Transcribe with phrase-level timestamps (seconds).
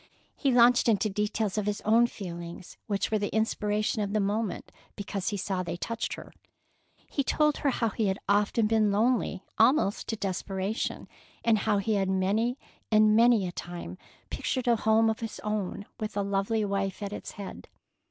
[0.35, 4.71] He launched into details of his own feelings which were the inspiration of the moment,
[4.95, 6.33] because he saw they touched her.
[7.05, 11.07] He told her how he had often been lonely almost to desperation,
[11.45, 12.57] and how he had many
[12.91, 13.99] and many a time
[14.31, 17.67] pictured a home of his own, with a lovely wife at its head.